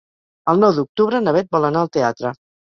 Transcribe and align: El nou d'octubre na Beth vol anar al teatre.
El 0.53 0.63
nou 0.63 0.73
d'octubre 0.77 1.23
na 1.27 1.35
Beth 1.37 1.53
vol 1.59 1.71
anar 1.71 1.87
al 1.87 1.95
teatre. 2.01 2.37